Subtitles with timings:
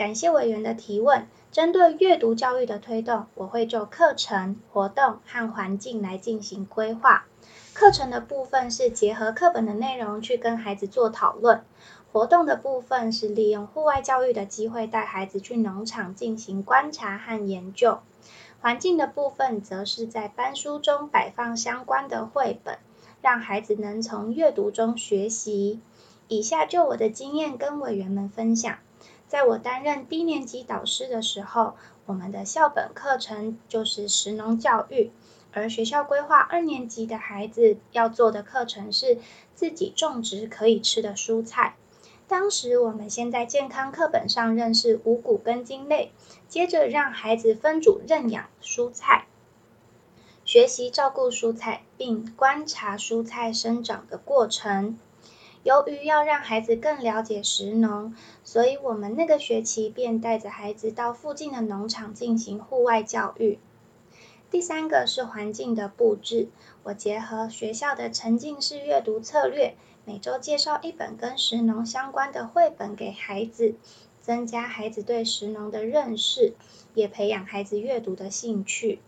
[0.00, 1.26] 感谢委员的提问。
[1.52, 7.26] 针对阅读教育的推动，我会就课程、活动和环境来进行规划。
[7.74, 11.58] 课程的部分是结合课本的内容去跟孩子做讨论；
[12.12, 17.98] 活动的部分是利用户外教育的机会带孩子去农场进行观察和研究；
[18.62, 22.78] 环境的部分则是在班书中摆放相关的绘本，
[23.20, 25.78] 让孩子能从阅读中学习。
[26.26, 28.78] 以下就我的经验跟委员们分享。
[29.30, 35.12] 在我担任低年级导师的时候，我们的校本课程就是食农教育，
[35.52, 39.18] 而学校规划二年级的孩子要做的课程是
[39.54, 41.76] 自己种植可以吃的蔬菜。
[42.26, 46.10] 当时我们先在健康课本上认识五谷根茎类，
[46.48, 49.26] 接着让孩子分组认养蔬菜，
[50.44, 54.98] 学习照顾蔬菜，并观察蔬菜生长的过程。
[55.62, 63.58] 由于要让孩子更了解食农，所以我们那个学期便带着孩子到附近的农场进行户外教育。
[64.50, 66.48] 第三个是环境的布置，
[66.82, 73.74] 我结合学校的沉浸式阅读策略，每周介绍一本跟食农相关的绘本给孩子，
[74.20, 76.54] 增加孩子对食农的认识，
[76.94, 78.98] 也培养孩子阅读的兴趣。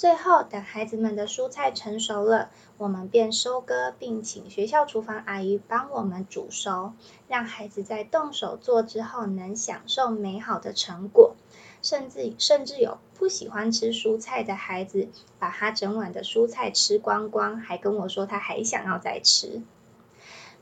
[0.00, 2.48] 最后，等孩子们的蔬菜成熟了，
[2.78, 6.94] 我们便收割，并请学校厨房阿姨帮我们煮熟，
[7.28, 11.36] 让孩子在动手做之后能享受美好的成果。
[11.82, 19.60] 甚至甚至有不喜欢吃蔬菜的孩子，把他整碗的蔬菜吃光光，还跟我说他还想要再吃。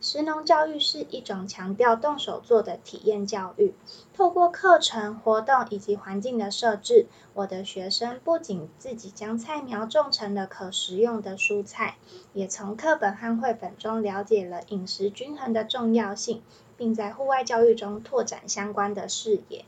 [0.00, 3.74] 食农教育是一种强调动手做的体验教育。
[4.14, 11.96] 透过课程、活动以及环境的设置，我的学生不仅自己将菜苗种成了可食用的蔬菜，
[12.32, 16.42] 也从课本和绘本中了解了饮食均衡的重要性，
[16.76, 19.64] 并在户外教育中拓展相关的视野。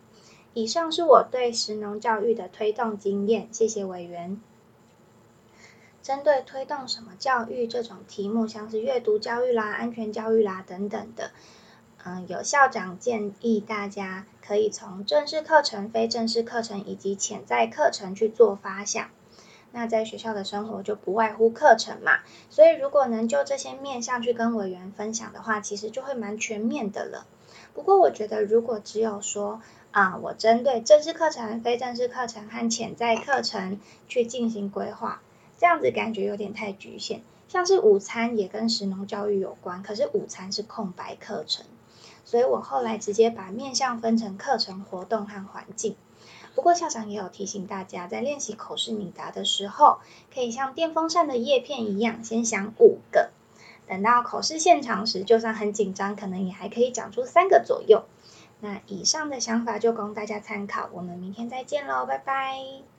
[0.54, 3.48] 以上是我对食农教育的推动经验。
[3.52, 4.40] 谢谢委员。
[6.10, 11.30] 针对推动什么教育这种题目，像是阅读教育啦、安全教育啦等等的，
[12.04, 19.08] 嗯，有校长建议大家可以从正式课程、非正式课程以及潜在课程去做发想。
[19.70, 27.24] 那在学校的生活就不外乎课程嘛，所以如果能就这些面向去跟委员分享的话，其实就会蛮全面的了。
[27.72, 33.78] 不过我觉得，如果只有说啊，我针对正式课程、非正式课程和潜在课程
[34.08, 35.22] 去进行规划。
[35.60, 41.66] 这样子感觉有点太局限，像是午餐也跟食农教育有关，可是午餐是空白课程，
[42.24, 45.96] 所以我后来直接把面向分成课程、活动和环境。
[46.54, 49.98] 不过校长也有提醒大家，在练习口试拟答的时候，
[50.32, 53.28] 可以像电风扇的叶片一样，先想五个，
[53.86, 58.04] 等到口试现场时，就算很紧张，可能也还可以讲出三个左右。
[58.60, 62.89] 那以上的想法就供大家参考，我们明天再见喽，拜拜。